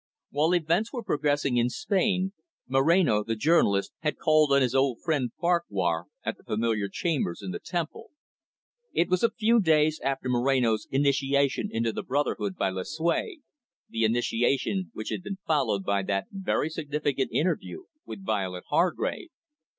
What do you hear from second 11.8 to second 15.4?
the brotherhood by Lucue the initiation which had been